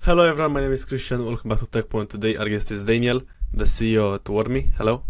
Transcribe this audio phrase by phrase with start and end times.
[0.00, 1.26] Hello everyone, my name is Christian.
[1.26, 2.08] Welcome back to Tekpon.
[2.08, 3.20] Today our guest is Daniel,
[3.52, 4.72] the CEO at Warmy.
[4.76, 5.02] Hello.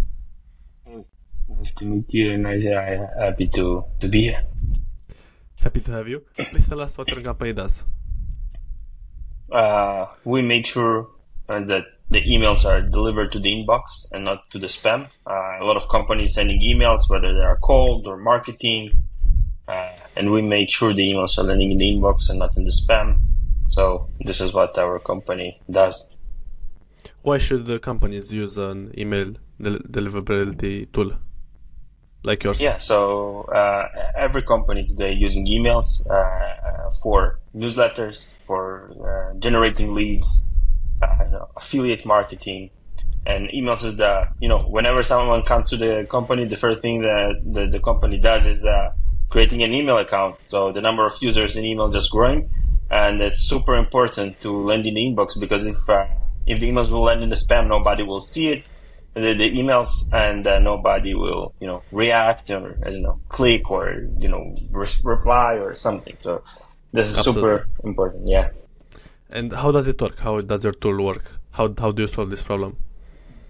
[1.49, 4.43] Nice to meet you, and I'm happy to, to be here.
[5.61, 6.24] Happy to have you.
[6.37, 7.85] Please tell us what your company does.
[9.53, 11.09] Uh, we make sure
[11.48, 15.09] uh, that the emails are delivered to the inbox and not to the spam.
[15.27, 18.91] Uh, a lot of companies sending emails, whether they are cold or marketing,
[19.68, 22.64] uh, and we make sure the emails are landing in the inbox and not in
[22.64, 23.18] the spam.
[23.69, 26.16] So this is what our company does.
[27.23, 31.12] Why should the companies use an email del- deliverability tool
[32.23, 32.61] like yours?
[32.61, 40.45] Yeah, so uh, every company today using emails uh, for newsletters, for uh, generating leads,
[41.03, 42.70] uh, affiliate marketing,
[43.27, 47.03] and emails is the you know whenever someone comes to the company, the first thing
[47.03, 48.91] that the, the company does is uh,
[49.28, 50.37] creating an email account.
[50.45, 52.48] So the number of users in email just growing
[52.91, 56.06] and it's super important to land in the inbox because if uh,
[56.47, 58.64] if the emails will land in the spam, nobody will see it,
[59.14, 63.70] the, the emails, and uh, nobody will you know react or I don't know click
[63.70, 66.16] or you know re- reply or something.
[66.20, 66.42] So
[66.92, 67.48] this is Absolutely.
[67.48, 68.28] super important.
[68.28, 68.50] Yeah.
[69.31, 70.19] And how does it work?
[70.20, 71.25] How does your tool work?
[71.50, 72.77] How how do you solve this problem?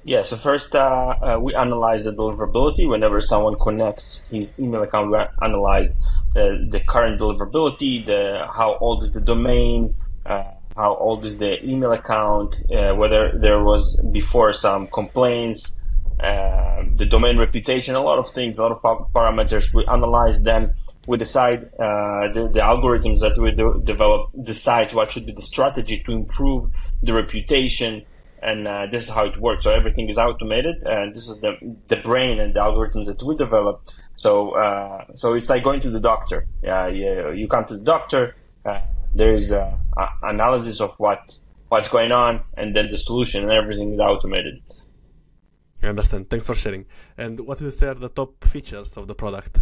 [0.04, 2.88] Yeah, so first uh, uh, we analyze the deliverability.
[2.88, 6.00] Whenever someone connects his email account, we analyze
[6.34, 9.94] the current deliverability, the how old is the domain,
[10.26, 10.44] uh,
[10.76, 15.80] how old is the email account, uh, whether there was before some complaints,
[16.20, 18.80] uh, the domain reputation, a lot of things, a lot of
[19.12, 19.74] parameters.
[19.74, 20.72] We analyze them.
[21.06, 25.42] We decide uh, the, the algorithms that we do, develop decides what should be the
[25.42, 26.70] strategy to improve
[27.02, 28.04] the reputation
[28.42, 29.64] and uh, this is how it works.
[29.64, 31.56] So everything is automated, and this is the
[31.88, 33.94] the brain and the algorithms that we developed.
[34.18, 36.46] So uh, so it's like going to the doctor.
[36.62, 38.34] Yeah, you, you come to the doctor.
[38.64, 38.80] Uh,
[39.14, 41.38] there is a, a analysis of what
[41.68, 44.60] what's going on, and then the solution, and everything is automated.
[45.80, 46.28] I understand.
[46.28, 46.86] Thanks for sharing.
[47.16, 49.60] And what you say are the top features of the product?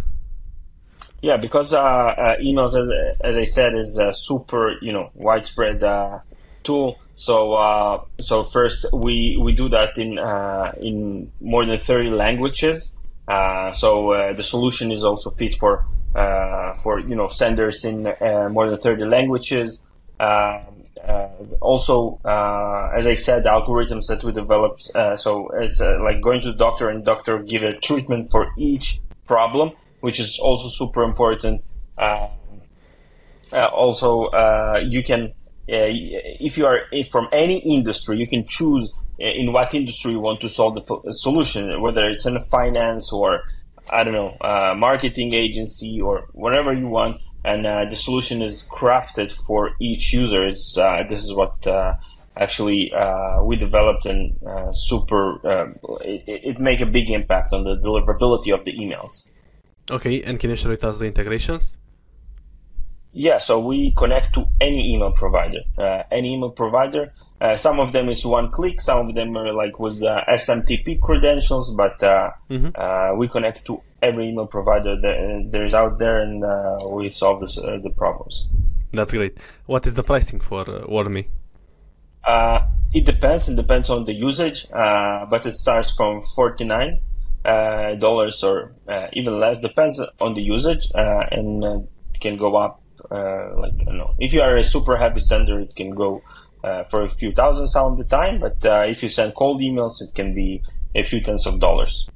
[1.21, 5.83] Yeah, because uh, uh, emails, as as I said, is a super you know widespread
[5.83, 6.19] uh,
[6.63, 6.99] tool.
[7.15, 12.93] So uh, so first we we do that in uh, in more than thirty languages.
[13.27, 18.03] Uh, so uh, the solution is also fit for uh, for you know senders in
[18.51, 19.85] more than thirty languages.
[20.19, 20.63] Uh,
[21.61, 24.89] also, uh, as I said, the algorithms that we developed.
[24.95, 28.99] Uh, so it's like going to the doctor and doctor give a treatment for each
[29.25, 31.63] problem, which is also super important.
[33.53, 34.29] Also,
[34.81, 35.33] you can
[35.67, 40.41] if you are if from any industry, you can choose in what industry you want
[40.41, 43.43] to solve the solution, whether it's in finance or
[43.89, 48.67] I don't know, uh, marketing agency or whatever you want, and uh, the solution is
[48.69, 50.45] crafted for each user.
[50.45, 51.95] It's uh, this is what uh,
[52.35, 55.67] actually uh, we developed, and uh, super uh,
[56.01, 59.27] it, it make a big impact on the deliverability of the emails.
[59.89, 61.77] Okay, and can you share with us the integrations?
[63.19, 65.61] Yeah, so we connect to any email provider.
[65.75, 67.11] Uh, any email provider.
[67.41, 68.79] Uh, some of them is one click.
[68.79, 72.71] Some of them are like with uh, SMTP credentials, but uh, Mhm.
[72.75, 77.41] uh, we connect to every email provider that there's out there, and uh, we solve
[77.41, 78.47] this, uh, the problems.
[78.93, 79.35] That's great.
[79.65, 81.25] What is the pricing for uh, Warmy?
[82.23, 82.59] Uh,
[82.93, 83.49] it depends.
[83.49, 86.99] It depends on the usage, uh, but it starts from forty nine
[87.45, 89.59] uh, dollars or uh, even less.
[89.59, 91.79] Depends on the usage, uh, and uh,
[92.19, 92.79] can go up.
[93.09, 96.21] Uh, like don't know, if you are a super heavy sender, it can go
[96.63, 98.39] uh, for a few thousand some of the time.
[98.39, 100.61] But uh, if you send cold emails, it can be
[100.93, 102.09] a few tens of dollars.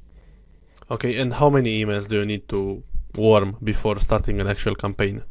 [0.90, 2.82] Okay, and how many emails do you need to
[3.16, 5.22] warm before starting an actual campaign?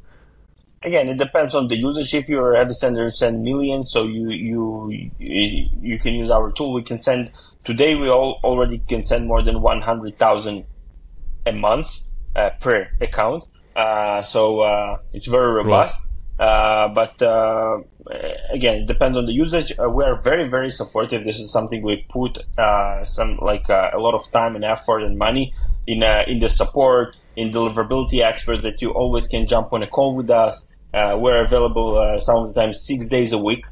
[0.83, 2.15] Again, it depends on the usage.
[2.15, 4.89] If you're a heavy sender, send millions, so you you
[5.19, 6.73] you can use our tool.
[6.73, 7.31] We can send
[7.65, 7.93] today.
[7.93, 10.65] We all already can send more than one hundred thousand
[11.45, 11.99] a month
[12.35, 13.45] uh, per account.
[13.75, 15.99] Uh, so uh, it's very robust.
[16.39, 17.79] Uh, but uh,
[18.51, 19.73] again, it depends on the usage.
[19.79, 21.23] Uh, we are very very supportive.
[21.23, 25.03] This is something we put uh, some like uh, a lot of time and effort
[25.03, 25.53] and money
[25.85, 29.87] in uh, in the support, in deliverability experts that you always can jump on a
[29.87, 30.67] call with us.
[30.93, 33.65] Uh, we're available uh, some of the time six days a week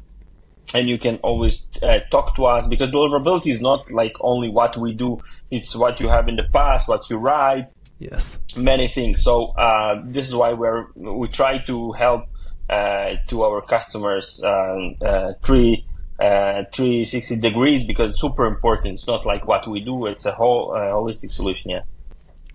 [0.72, 4.76] and you can always uh, talk to us because deliverability is not like only what
[4.76, 5.18] we do
[5.50, 7.66] it's what you have in the past what you write
[8.00, 8.38] Yes.
[8.56, 12.24] many things so uh, this is why we're we try to help
[12.68, 15.86] uh, to our customers um, uh, three
[16.18, 20.32] uh, 360 degrees because it's super important it's not like what we do it's a
[20.32, 21.82] whole uh, holistic solution yeah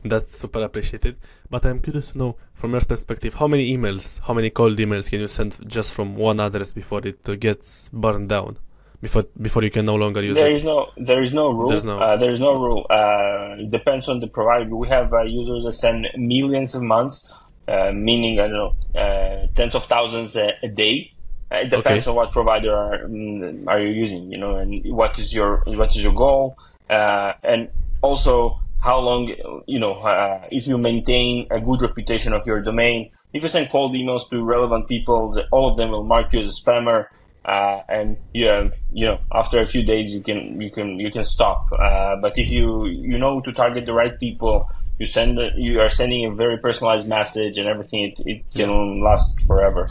[0.06, 1.18] That's super appreciated.
[1.50, 5.10] But I'm curious to know, from your perspective, how many emails, how many cold emails
[5.10, 8.60] can you send just from one address before it gets burned down?
[9.02, 11.70] Before before you can no longer use there There is no there is no rule.
[11.70, 12.86] There's no- uh, there is no rule.
[12.90, 14.76] Uh, it depends on the provider.
[14.76, 17.32] We have uh, users that send millions of months,
[17.68, 21.12] uh, meaning I don't know uh, tens of thousands a, a day.
[21.52, 22.10] Uh, it depends Okay.
[22.10, 25.96] on what provider are, mm, are you using, you know, and what is your what
[25.96, 26.58] is your goal,
[26.90, 27.70] uh, and
[28.02, 29.28] also how long,
[29.68, 33.12] you know, uh, if you maintain a good reputation of your domain.
[33.34, 36.48] If you send cold emails to relevant people, all of them will mark you as
[36.48, 37.08] a spammer,
[37.46, 41.24] uh, and yeah, you know, after a few days you can you can you can
[41.24, 41.68] stop.
[41.72, 45.90] Uh, but if you you know to target the right people, you send you are
[45.90, 48.04] sending a very personalized message and everything.
[48.06, 49.88] It, it can last forever.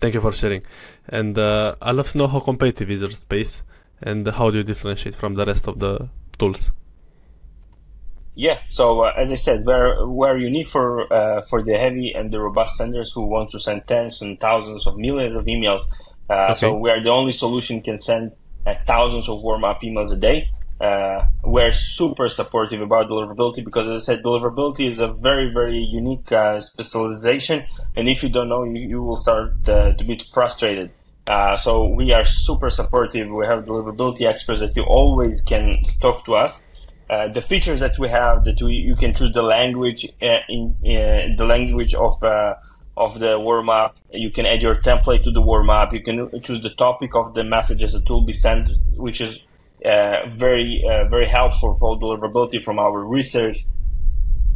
[0.00, 0.62] Thank you for sharing.
[1.08, 3.62] And uh, I'd love to know how competitive is your space
[4.02, 6.72] and how do you differentiate from the rest of the tools?
[8.34, 8.58] Yeah.
[8.68, 12.40] So uh, as I said, we're we're unique for uh, for the heavy and the
[12.40, 15.82] robust senders who want to send tens and thousands of millions of emails.
[16.28, 18.32] Uh, So we are the only solution can send
[18.66, 20.48] uh, thousands of warm up emails a day.
[20.80, 25.78] Uh, we're super supportive about deliverability because, as I said, deliverability is a very very
[25.78, 27.64] unique uh, specialization,
[27.96, 30.90] and if you don't know, you, you will start uh, to be frustrated.
[31.26, 33.30] Uh, so we are super supportive.
[33.30, 36.62] We have deliverability experts that you always can talk to us.
[37.08, 40.74] Uh, the features that we have that we you can choose the language uh, in
[40.84, 42.54] uh, the language of uh,
[42.96, 43.96] of the warm up.
[44.12, 45.92] You can add your template to the warm up.
[45.92, 49.44] You can choose the topic of the messages that will be sent, which is
[49.84, 53.64] uh, very uh, very helpful for deliverability from our research.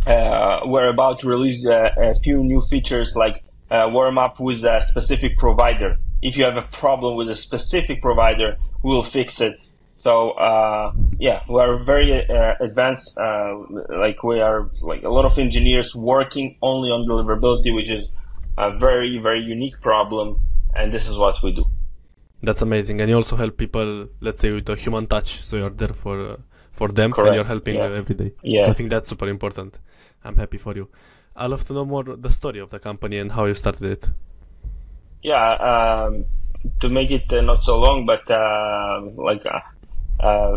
[0.07, 4.65] Uh, we're about to release uh, a few new features like uh, warm up with
[4.65, 5.99] a specific provider.
[6.23, 9.59] If you have a problem with a specific provider, we'll fix it.
[9.97, 13.19] So uh, yeah, we are very advanced.
[13.19, 18.17] Like we are like a lot of engineers working only on deliverability, which is
[18.67, 20.29] a very very unique problem,
[20.75, 21.65] and this is what we do.
[22.47, 23.01] That's amazing.
[23.01, 23.89] And you also help people,
[24.21, 25.31] let's say, with a human touch.
[25.43, 26.37] So you're there for uh,
[26.79, 27.27] for them Correct.
[27.29, 28.01] and you're helping Yeah.
[28.03, 28.31] every day.
[28.43, 28.65] Yeah.
[28.67, 29.79] So I think that's super important.
[30.25, 30.87] I'm happy for you.
[31.41, 34.05] I'd love to know more the story of the company and how you started it.
[35.23, 36.13] yeah um,
[36.83, 39.61] to make it uh, not so long but uh, like uh,
[40.29, 40.55] uh,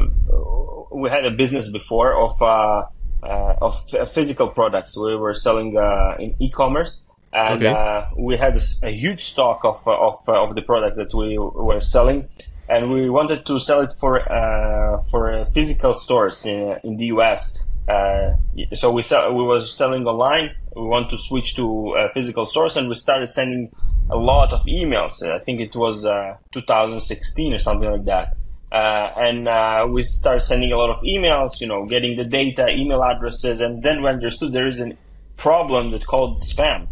[1.01, 2.83] we had a business before of uh,
[3.23, 3.73] uh, of
[4.17, 6.91] physical products we were selling uh, in e-commerce
[7.33, 7.67] and Okay.
[7.67, 11.37] uh, we had a huge stock of uh, of, uh, of the product that we
[11.37, 12.27] were selling
[12.67, 17.05] and we wanted to sell it for uh, for uh, physical stores in, in the
[17.05, 18.35] US uh,
[18.73, 20.55] so we sell, we was selling online.
[20.75, 23.69] We want to switch to uh, physical stores, and we started sending
[24.09, 25.21] a lot of emails.
[25.23, 28.35] I think it was uh, 2016 or something like that.
[28.71, 32.69] Uh, and uh, we started sending a lot of emails, you know, getting the data,
[32.69, 34.95] email addresses, and then we understood there is a
[35.35, 36.87] problem that called spam.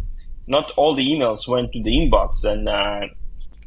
[0.49, 3.07] Not all the emails went to the inbox, and uh,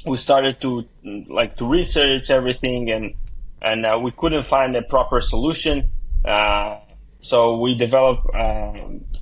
[0.04, 0.84] we started to
[1.28, 3.14] like to research everything, and
[3.62, 5.90] and uh, we couldn't find a proper solution.
[6.24, 6.78] Uh,
[7.22, 8.74] so we developed uh,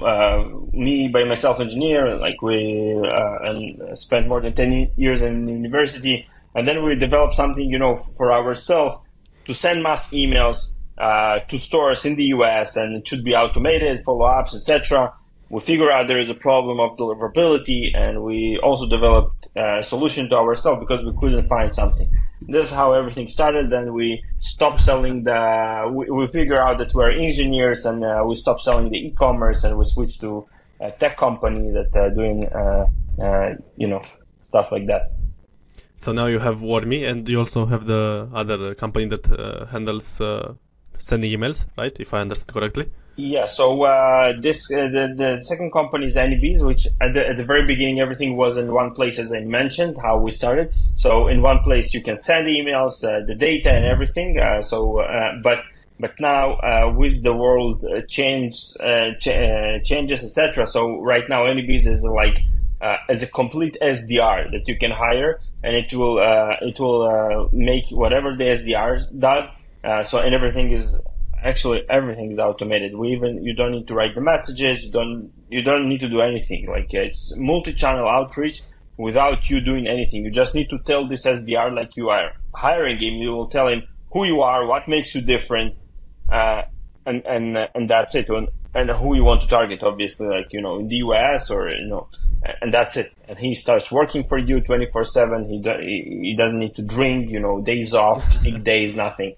[0.03, 2.99] uh, me by myself engineer like we
[3.43, 7.97] and spent more than 10 years in university and then we developed something you know
[8.17, 8.97] for ourselves
[9.45, 14.01] to send mass emails uh, to stores in the us and it should be automated
[14.03, 15.13] follow-ups etc
[15.51, 20.29] we figure out there is a problem of deliverability and we also developed a solution
[20.29, 22.09] to ourselves because we couldn't find something.
[22.41, 26.95] This is how everything started then we stopped selling the we, we figure out that
[26.95, 30.47] we're engineers and uh, we stopped selling the e-commerce and we switched to
[30.81, 32.87] a tech company that uh, doing uh,
[33.21, 34.01] uh, you know
[34.45, 35.11] stuff like that.
[35.97, 40.21] So now you have Warmy and you also have the other company that uh, handles
[40.21, 40.55] uh,
[41.01, 41.97] sending emails, right?
[41.99, 42.91] If I understand correctly.
[43.17, 47.37] Yeah, so uh, this uh, the, the second company is Anybees, which at the, at
[47.37, 50.73] the very beginning everything was in one place, as I mentioned, how we started.
[50.97, 54.39] So in one place you can send emails, uh, the data and everything.
[54.39, 55.65] Uh, so, uh, but
[55.99, 60.67] but now uh, with the world uh, change uh, ch- uh, changes, etc.
[60.67, 62.41] So right now Anybees is like
[62.81, 66.19] as a complete SDR that you can hire, and it will
[66.63, 69.53] it will make whatever the SDR does.
[69.83, 71.01] Uh, so and everything is
[71.43, 72.95] actually everything is automated.
[72.95, 74.85] We even you don't need to write the messages.
[74.85, 76.67] You don't you don't need to do anything.
[76.69, 78.63] Like uh, it's multi-channel outreach
[78.97, 80.25] without you doing anything.
[80.25, 83.15] You just need to tell this SDR like you are hiring him.
[83.15, 85.77] You will tell him who you are, what makes you different,
[86.29, 86.65] uh,
[87.07, 88.29] and and uh, and that's it.
[88.29, 91.71] And, and who you want to target, obviously, like you know, in the US or
[91.71, 92.09] you know,
[92.61, 93.13] and that's it.
[93.29, 95.49] And he starts working for you twenty four seven.
[95.49, 99.35] He do, he he doesn't need to drink, you know, days off, sick days, nothing.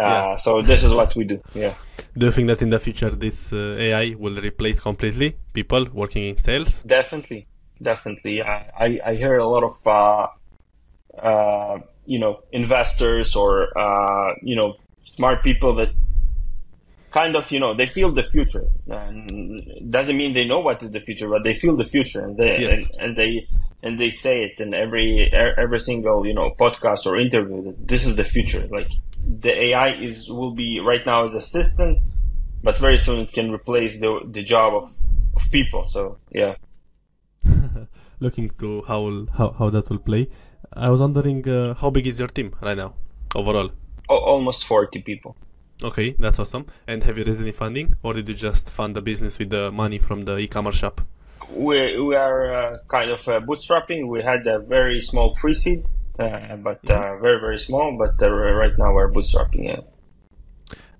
[0.00, 0.36] Uh, Yeah.
[0.36, 1.38] So this is what we do.
[1.54, 1.74] Yeah.
[2.16, 6.24] Do you think that in the future this uh, AI will replace completely people working
[6.30, 6.82] in sales?
[6.98, 7.46] Definitely,
[7.90, 8.42] definitely.
[8.42, 10.26] I I, I hear a lot of uh,
[11.30, 15.90] uh, you know investors or uh, you know smart people that
[17.10, 20.92] kind of you know they feel the future and doesn't mean they know what is
[20.92, 22.78] the future but they feel the future and they yes.
[22.78, 23.48] and, and, they
[23.82, 28.06] and they say it in every every single you know podcast or interview that this
[28.06, 28.90] is the future like
[29.38, 32.02] the ai is will be right now as assistant
[32.62, 34.84] but very soon it can replace the the job of
[35.36, 36.54] of people so yeah
[38.20, 40.28] looking to how how, how that will play
[40.72, 42.94] i was wondering uh, how big is your team right now
[43.34, 43.70] overall
[44.08, 45.36] o- almost 40 people
[45.82, 46.66] Okay, that's awesome.
[46.86, 49.72] And have you raised any funding, or did you just fund the business with the
[49.72, 51.00] money from the e-commerce shop?
[51.54, 54.06] We we are uh, kind of uh, bootstrapping.
[54.08, 55.84] We had a very small pre-seed,
[56.20, 57.22] but uh, mm-hmm.
[57.22, 57.96] very very small.
[57.96, 59.64] But uh, right now we're bootstrapping.
[59.64, 59.80] Yeah.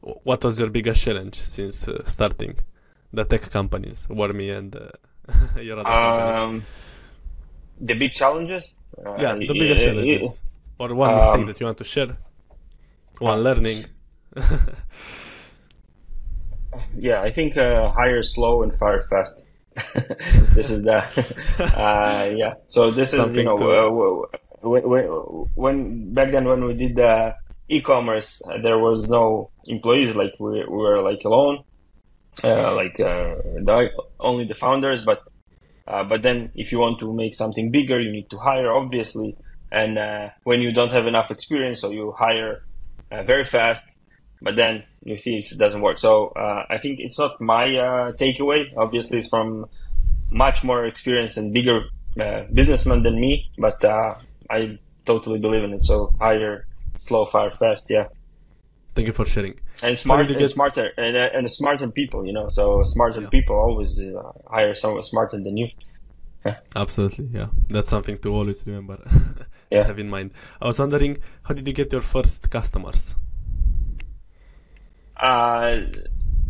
[0.00, 2.59] What was your biggest challenge since uh, starting
[3.12, 4.75] the tech companies, Warmy and
[5.61, 6.62] your other um, company?
[7.81, 8.77] The big challenges.
[9.19, 10.43] yeah, the biggest challenges,
[10.79, 12.17] or one um, that you want to share,
[13.19, 13.85] one learning.
[16.97, 19.45] yeah, I think uh, hire slow and fire fast.
[20.55, 20.99] this is the
[21.59, 22.55] uh, yeah.
[22.69, 24.83] So this Something is you know uh, when,
[25.55, 27.35] when, back then when we did the
[27.69, 30.14] e-commerce, uh, there was no employees.
[30.14, 31.64] Like we, we were like alone,
[32.45, 35.02] uh, like uh, the, only the founders.
[35.02, 35.23] But
[35.87, 39.37] but then if you want to make something bigger, you need to hire obviously.
[39.73, 42.62] And when you don't have enough experience, so you hire
[43.11, 43.87] very fast
[44.43, 45.99] but then you see it doesn't work.
[45.99, 48.73] So uh, I think it's not my uh, takeaway.
[48.76, 49.67] Obviously, it's from
[50.31, 51.83] much more experienced and bigger
[52.19, 54.14] uh, businessman than me, but uh,
[54.50, 55.85] I totally believe in it.
[55.85, 56.66] So hire,
[56.99, 57.87] slow, fire, fast.
[57.88, 58.09] Yeah.
[58.95, 59.59] Thank you for sharing.
[59.83, 60.50] And smart, and get...
[60.50, 62.26] smarter, and, uh, and smarter people.
[62.26, 63.28] You know, so smarter yeah.
[63.28, 65.69] people always uh, hire someone smarter than you.
[66.45, 66.57] Yeah.
[66.76, 67.49] Absolutely, yeah.
[67.69, 68.99] That's something to always remember.
[69.71, 69.87] yeah.
[69.87, 70.33] Have in mind.
[70.61, 73.14] I was wondering, how did you get your first customers?
[75.16, 75.83] Uh,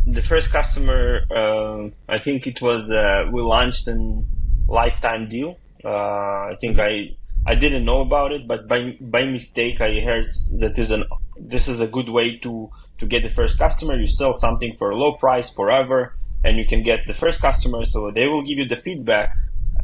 [0.07, 4.23] the first customer, uh, I think it was uh, we launched a
[4.67, 5.59] lifetime deal.
[5.83, 10.27] Uh, I think I I didn't know about it, but by by mistake I heard
[10.59, 11.05] that is an
[11.37, 12.69] this is a good way to
[12.99, 13.95] to get the first customer.
[13.95, 17.83] You sell something for a low price forever, and you can get the first customer.
[17.83, 19.35] So they will give you the feedback,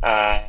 [0.03, 0.43] uh,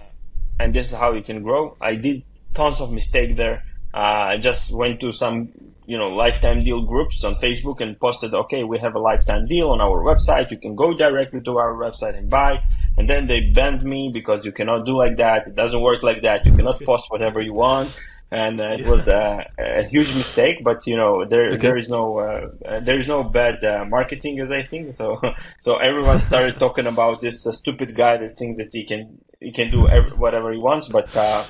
[0.60, 1.76] and this is how you can grow.
[1.80, 3.64] I did tons of mistake there.
[3.94, 5.52] Uh, I just went to some
[5.86, 9.70] you know lifetime deal groups on Facebook and posted, okay, we have a lifetime deal
[9.70, 10.50] on our website.
[10.50, 12.62] You can go directly to our website and buy.
[12.98, 15.46] And then they banned me because you cannot do like that.
[15.46, 16.44] It doesn't work like that.
[16.44, 17.90] You cannot post whatever you want.
[18.30, 21.56] And uh, it was a, a, huge mistake, but you know there okay.
[21.56, 24.96] there is no uh, there is no bad uh, marketing as I think.
[24.96, 25.18] So
[25.62, 29.50] so everyone started talking about this uh, stupid guy that thinks that he can he
[29.50, 30.88] can do every, whatever he wants.
[30.88, 31.44] But uh,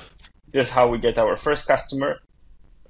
[0.47, 2.21] this is how we get our first customer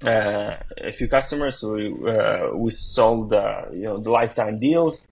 [0.06, 1.62] uh, a few customers.
[1.62, 5.06] We uh, we sold uh, you know the lifetime deals,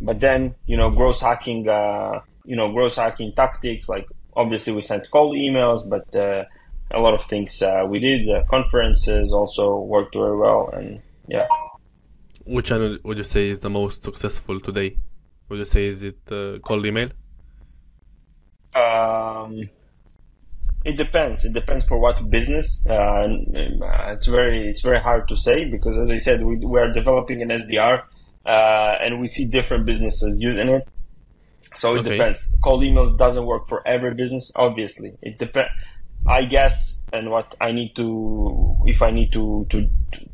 [0.00, 4.80] but then you know growth hacking uh, you know growth hacking tactics like obviously we
[4.80, 6.44] sent cold emails, but uh,
[6.90, 8.28] a lot of things uh, we did.
[8.48, 11.46] conferences also worked very well, and yeah.
[12.44, 14.98] Which channel would you say is the most successful today?
[15.48, 16.18] Would you say is it
[16.62, 17.08] cold email?
[18.74, 19.70] Um,
[20.84, 21.44] it depends.
[21.44, 22.84] It depends for what business.
[22.86, 23.26] Uh,
[24.08, 27.40] it's very it's very hard to say because, as I said, we, we are developing
[27.40, 28.02] an SDR,
[28.44, 30.88] uh, and we see different businesses using it.
[31.76, 32.10] So it okay.
[32.10, 32.54] depends.
[32.62, 34.52] Cold emails doesn't work for every business.
[34.56, 35.70] Obviously, it depends.
[36.26, 40.28] I guess, and what I need to, if I need to, to, to,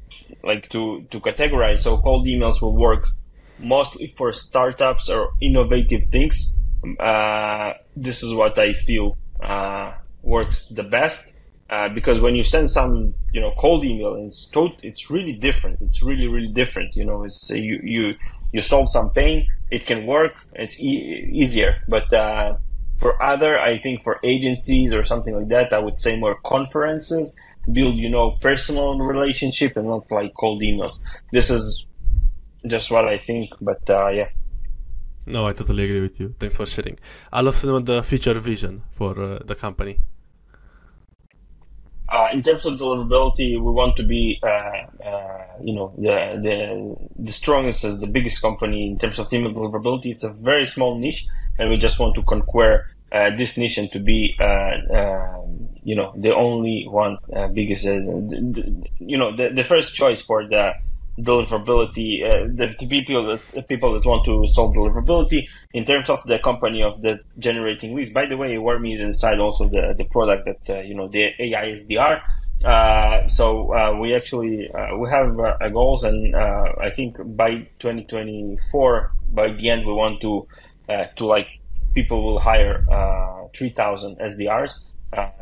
[0.44, 1.78] like to to categorize.
[1.78, 3.08] So cold emails will work
[3.58, 6.54] mostly for startups or innovative things.
[6.98, 9.18] Uh, this is what I feel.
[9.42, 11.32] Uh, works the best
[11.70, 15.78] uh, because when you send some you know cold email it's tot- it's really different
[15.80, 18.14] it's really really different you know it's you you
[18.52, 22.56] you solve some pain it can work it's e- easier but uh,
[22.98, 27.38] for other i think for agencies or something like that i would say more conferences
[27.72, 31.86] build you know personal relationship and not like cold emails this is
[32.66, 34.28] just what i think but uh, yeah
[35.26, 36.34] no, I totally agree with you.
[36.38, 36.98] Thanks for sharing.
[37.32, 40.00] I'd love to know the future vision for uh, the company.
[42.08, 47.24] Uh, in terms of deliverability, we want to be, uh, uh, you know, the, the
[47.24, 50.06] the strongest as the biggest company in terms of email deliverability.
[50.06, 51.26] It's a very small niche,
[51.58, 55.96] and we just want to conquer uh, this niche and to be, uh, um, you
[55.96, 57.18] know, the only one
[57.52, 57.84] biggest.
[57.84, 60.74] you know, the, the first choice for the
[61.18, 66.08] deliverability, uh, the, the, people that, the people that want to solve deliverability in terms
[66.08, 68.10] of the company of the generating leads.
[68.10, 71.30] By the way, Warmy is inside also the, the product that, uh, you know, the
[71.38, 72.22] AI SDR.
[72.64, 77.68] Uh, so uh, we actually uh, we have uh, goals, and uh, I think by
[77.78, 80.46] 2024, by the end, we want to
[80.88, 81.60] uh, to like
[81.94, 82.84] people will hire
[83.56, 84.90] 3,000 SDRs.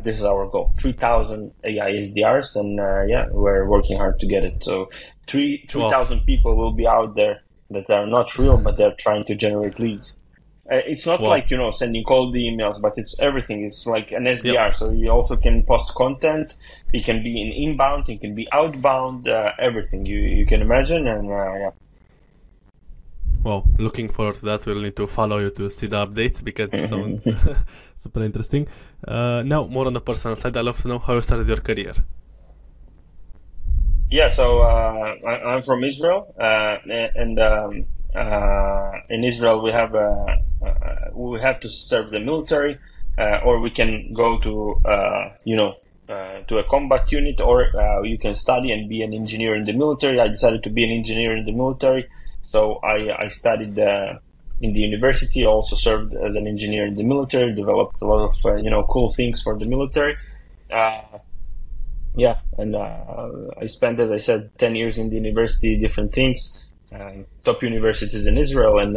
[0.03, 2.79] this is our goal: 3,000 AI SDRs, and
[3.11, 4.63] yeah, we're working hard to get it.
[4.63, 4.91] So
[5.27, 6.25] three 3,000 wow.
[6.25, 10.21] people will be out there that are not real, but they're trying to generate leads.
[10.71, 13.65] Uh, it's not like you know sending all the emails, but it's everything.
[13.65, 14.75] It's like an SDR, yep.
[14.75, 16.53] so you also can post content.
[16.93, 21.09] It can be in inbound, it can be outbound, uh, everything you you can imagine,
[21.09, 21.71] and uh, yeah.
[23.43, 24.67] Well, looking forward to that.
[24.67, 27.27] We'll need to follow you to see the updates because it sounds
[27.97, 28.67] super interesting.
[29.07, 31.63] Uh, now, more on the personal side, I'd love to know how you started your
[31.69, 31.95] career.
[34.11, 37.85] Yeah, so uh, I, am from Israel, uh, and um,
[38.15, 40.37] uh, in Israel we have a, uh,
[41.15, 42.79] we have to serve the military,
[43.17, 45.75] uh, or we can go to uh, you know
[46.09, 49.65] uh, to a combat unit, or uh, you can study and be an engineer in
[49.65, 50.21] the military.
[50.21, 52.09] I decided to be an engineer in the military,
[52.47, 55.45] so I, I studied in the university.
[55.45, 57.55] Also served as an engineer in the military.
[57.55, 60.17] Developed a lot of you know cool things for the military.
[60.71, 66.69] yeah, and I spent, as I said, ten years in the university, different things,
[67.45, 68.97] top universities in Israel, and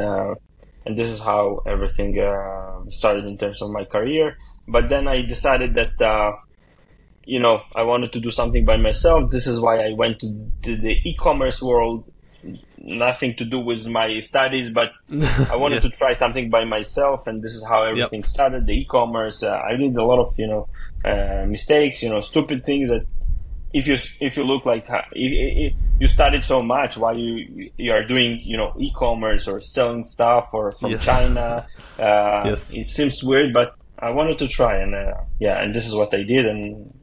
[0.86, 4.38] and this is how everything uh, started in terms of my career.
[4.68, 6.34] But then I decided that uh,
[7.26, 9.32] you know I wanted to do something by myself.
[9.32, 12.12] This is why I went to the e-commerce world.
[12.84, 15.92] Nothing to do with my studies, but I wanted yes.
[15.92, 18.26] to try something by myself, and this is how everything yep.
[18.26, 18.66] started.
[18.66, 19.44] The e-commerce.
[19.44, 20.68] Uh, I did a lot of you know
[21.06, 23.06] uh, mistakes, you know, stupid things that
[23.74, 28.04] if you if you look like if, you studied so much while you you are
[28.04, 31.06] doing you know e-commerce or selling stuff or from yes.
[31.06, 31.68] China,
[32.00, 32.72] uh, yes.
[32.74, 36.14] it seems weird, but I wanted to try and uh, yeah, and this is what
[36.14, 36.94] I did, and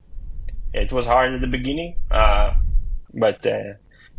[0.74, 2.54] it was hard at the beginning, uh,
[3.14, 3.74] but uh,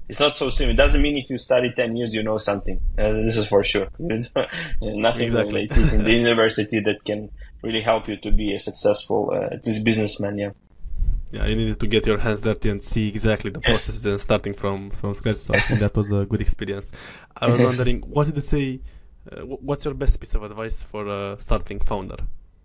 [0.08, 0.74] it's not so simple.
[0.74, 2.82] It doesn't mean if you study ten years you know something.
[2.98, 3.90] Uh, this is for sure.
[4.00, 5.68] Nothing exactly.
[5.68, 7.30] related in the university that can
[7.62, 10.38] really help you to be a successful uh, businessman.
[10.38, 10.52] Yeah
[11.32, 14.54] yeah, you needed to get your hands dirty and see exactly the processes and starting
[14.54, 15.38] from from scratch.
[15.38, 16.92] So I think that was a good experience.
[17.38, 18.82] I was wondering, what did you say?
[19.32, 22.18] Uh, what's your best piece of advice for a starting founder,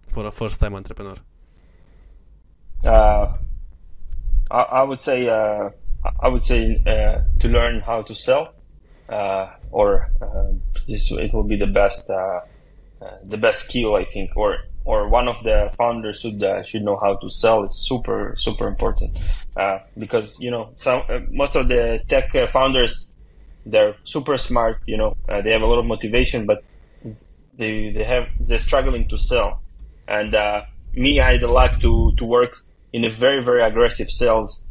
[0.08, 1.16] for a first-time entrepreneur?
[2.82, 3.36] Uh,
[4.50, 5.70] I, I, would say uh,
[6.20, 8.54] I would say uh, to learn how to sell,
[9.08, 10.52] uh, or uh,
[10.88, 12.08] this it will be the best
[13.24, 16.98] the best skill I think, or or one of the founders should uh, should know
[17.02, 19.18] how to sell is super super important.
[19.56, 23.12] Uh, because you know some uh, most of the tech uh, founders
[23.66, 26.62] they're super smart you know uh, they have a lot of motivation but
[27.56, 29.60] they they have they're struggling to sell.
[30.06, 32.58] And uh, me I had the luck to to work
[32.92, 34.66] in a very very aggressive sales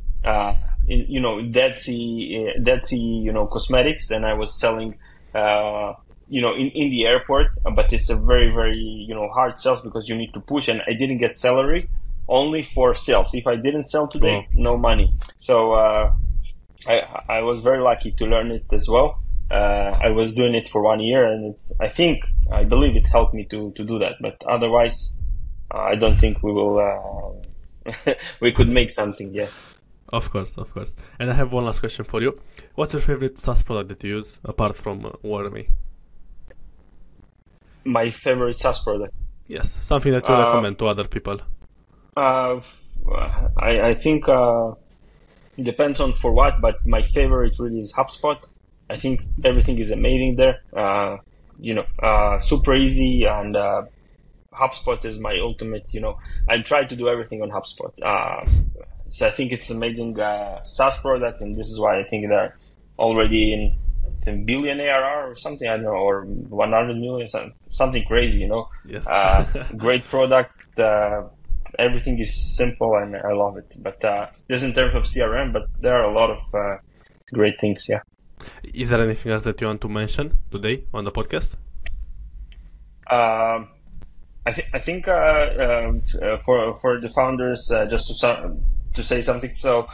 [0.87, 4.97] in, you know Dead Sea Dead Sea you know cosmetics and I was selling
[6.27, 9.81] you know in, in the airport but it's a very very you know hard sales
[9.81, 11.89] because you need to push and i didn't get salary
[12.27, 14.53] only for sales if i didn't sell today oh.
[14.55, 16.13] no money so uh,
[16.87, 20.67] i i was very lucky to learn it as well uh, i was doing it
[20.67, 24.15] for one year and i think i believe it helped me to to do that
[24.21, 25.13] but otherwise
[25.73, 29.47] uh, i don't think we will uh, we could make something yeah
[30.13, 30.95] of course, of course.
[31.17, 32.39] And I have one last question for you.
[32.75, 35.11] What's your favorite SaaS product that you use apart from uh?
[37.85, 39.13] My favorite SaaS product.
[39.47, 41.39] Yes, something that you uh, recommend to other people.
[42.15, 42.61] Uh,
[43.57, 44.71] I, I think uh,
[45.57, 48.37] it depends on for what, but my favorite really is HubSpot.
[48.89, 50.61] I think everything is amazing there.
[50.75, 51.17] Uh,
[51.59, 53.83] you know, uh, super easy, and uh,
[54.53, 55.93] HubSpot is my ultimate.
[55.93, 57.91] You know, I try to do everything on HubSpot.
[58.01, 58.49] Uh,
[59.07, 62.57] so I think it's amazing uh, SaaS product, and this is why I think they're
[62.97, 63.77] already in
[64.45, 67.27] billion ARR or something, I don't know, or 100 million,
[67.71, 68.69] something crazy, you know.
[68.85, 69.07] Yes.
[69.07, 70.79] uh, great product.
[70.79, 71.23] Uh,
[71.79, 73.73] everything is simple and I love it.
[73.77, 76.77] But uh, this in terms of CRM, but there are a lot of uh,
[77.33, 78.01] great things, yeah.
[78.73, 81.55] Is there anything else that you want to mention today on the podcast?
[83.09, 83.69] Um,
[84.45, 88.57] I think I think uh, um, uh, for for the founders, just to
[88.93, 89.53] to say something.
[89.55, 89.87] So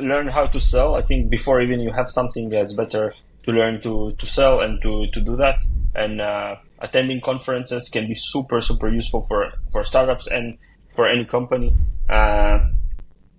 [0.00, 0.94] learn how to sell.
[0.94, 4.80] I think before even you have something, it's better to learn to, to sell and
[4.82, 5.58] to, to do that.
[5.94, 10.58] And uh, attending conferences can be super, super useful for, for startups and
[10.94, 11.74] for any company.
[12.08, 12.58] Uh,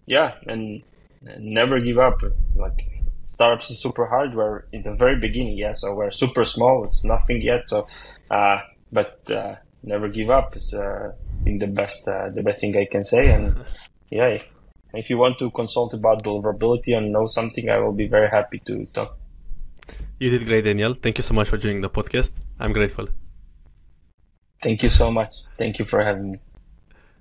[0.06, 0.84] yeah, and,
[1.26, 2.22] and never give up.
[2.56, 2.88] Like
[3.34, 4.34] startups is super hard.
[4.34, 5.74] We're in the very beginning, yeah.
[5.74, 6.86] So we're super small.
[6.86, 7.70] It's nothing yet.
[7.70, 7.88] So,
[8.32, 10.56] uh, but uh, never give up.
[10.56, 11.12] is uh,
[11.44, 13.32] the best uh, the best thing I can say.
[13.32, 13.64] And
[14.10, 14.42] yeah,
[14.98, 18.62] if you want to consult about deliverability and know something, I will be very happy
[18.66, 19.18] to talk.
[20.20, 20.94] You did great, Daniel.
[20.94, 22.32] Thank you so much for joining the podcast.
[22.60, 23.08] I'm grateful.
[24.62, 25.34] Thank you so much.
[25.58, 26.40] Thank you for having me.